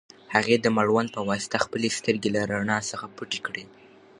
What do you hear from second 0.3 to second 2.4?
هغې د مړوند په واسطه خپلې سترګې